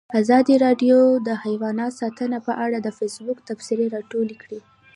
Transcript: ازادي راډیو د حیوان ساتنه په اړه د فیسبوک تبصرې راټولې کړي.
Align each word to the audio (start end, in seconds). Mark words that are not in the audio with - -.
ازادي 0.21 0.55
راډیو 0.65 0.99
د 1.27 1.29
حیوان 1.43 1.77
ساتنه 1.99 2.37
په 2.47 2.53
اړه 2.65 2.77
د 2.81 2.87
فیسبوک 2.97 3.37
تبصرې 3.49 3.85
راټولې 3.95 4.35
کړي. 4.43 4.59